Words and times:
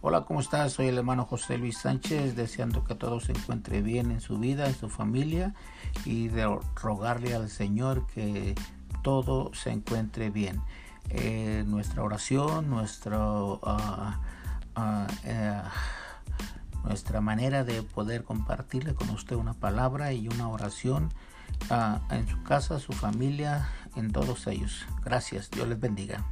Hola, 0.00 0.20
¿cómo 0.20 0.38
estás? 0.38 0.74
Soy 0.74 0.86
el 0.86 0.96
hermano 0.96 1.24
José 1.24 1.58
Luis 1.58 1.78
Sánchez, 1.78 2.36
deseando 2.36 2.84
que 2.84 2.94
todo 2.94 3.18
se 3.18 3.32
encuentre 3.32 3.82
bien 3.82 4.12
en 4.12 4.20
su 4.20 4.38
vida, 4.38 4.68
en 4.68 4.76
su 4.76 4.88
familia 4.88 5.56
y 6.04 6.28
de 6.28 6.46
rogarle 6.80 7.34
al 7.34 7.50
Señor 7.50 8.06
que 8.06 8.54
todo 9.02 9.52
se 9.54 9.70
encuentre 9.72 10.30
bien. 10.30 10.62
Eh, 11.08 11.64
nuestra 11.66 12.04
oración, 12.04 12.70
nuestro, 12.70 13.58
ah, 13.64 14.20
ah, 14.76 15.08
eh, 15.24 15.62
nuestra 16.84 17.20
manera 17.20 17.64
de 17.64 17.82
poder 17.82 18.22
compartirle 18.22 18.94
con 18.94 19.10
usted 19.10 19.34
una 19.34 19.54
palabra 19.54 20.12
y 20.12 20.28
una 20.28 20.48
oración 20.48 21.12
ah, 21.70 22.02
en 22.12 22.28
su 22.28 22.40
casa, 22.44 22.78
su 22.78 22.92
familia, 22.92 23.68
en 23.96 24.12
todos 24.12 24.46
ellos. 24.46 24.86
Gracias, 25.04 25.50
Dios 25.50 25.66
les 25.66 25.80
bendiga. 25.80 26.24